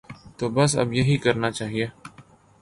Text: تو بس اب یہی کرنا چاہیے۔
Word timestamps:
تو 0.37 0.49
بس 0.49 0.71
اب 0.77 0.93
یہی 0.93 1.17
کرنا 1.17 1.51
چاہیے۔ 1.51 1.87